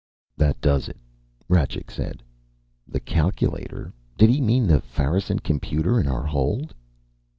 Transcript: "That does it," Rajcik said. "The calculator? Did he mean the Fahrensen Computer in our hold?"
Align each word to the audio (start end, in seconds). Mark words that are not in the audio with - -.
"That 0.35 0.59
does 0.61 0.87
it," 0.89 0.97
Rajcik 1.47 1.91
said. 1.91 2.23
"The 2.87 2.99
calculator? 2.99 3.93
Did 4.17 4.31
he 4.31 4.41
mean 4.41 4.65
the 4.65 4.81
Fahrensen 4.81 5.43
Computer 5.43 5.99
in 5.99 6.07
our 6.07 6.25
hold?" 6.25 6.73